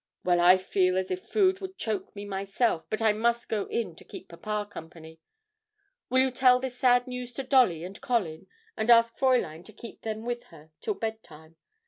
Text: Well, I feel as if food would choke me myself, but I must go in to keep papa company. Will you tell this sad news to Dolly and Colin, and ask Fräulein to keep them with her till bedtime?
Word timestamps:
Well, 0.23 0.39
I 0.41 0.57
feel 0.57 0.97
as 0.97 1.11
if 1.11 1.21
food 1.29 1.59
would 1.59 1.77
choke 1.77 2.15
me 2.15 2.25
myself, 2.25 2.85
but 2.89 3.03
I 3.03 3.13
must 3.13 3.47
go 3.49 3.67
in 3.67 3.95
to 3.97 4.03
keep 4.03 4.29
papa 4.29 4.67
company. 4.67 5.19
Will 6.09 6.21
you 6.21 6.31
tell 6.31 6.59
this 6.59 6.75
sad 6.75 7.05
news 7.05 7.35
to 7.35 7.43
Dolly 7.43 7.83
and 7.83 8.01
Colin, 8.01 8.47
and 8.75 8.89
ask 8.89 9.15
Fräulein 9.15 9.63
to 9.63 9.71
keep 9.73 10.01
them 10.01 10.25
with 10.25 10.45
her 10.45 10.71
till 10.81 10.95
bedtime? 10.95 11.55